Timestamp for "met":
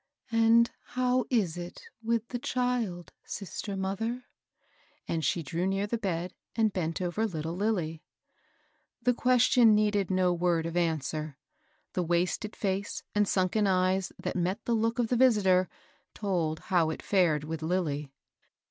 14.35-14.65